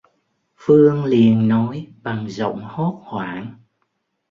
[0.57, 3.57] Phương liền nói bằng giọng hốt hoảng